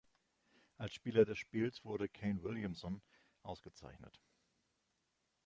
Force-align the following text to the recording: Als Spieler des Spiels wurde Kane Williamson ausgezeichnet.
Als 0.79 0.95
Spieler 0.95 1.25
des 1.25 1.37
Spiels 1.37 1.85
wurde 1.85 2.09
Kane 2.09 2.41
Williamson 2.41 3.03
ausgezeichnet. 3.43 4.19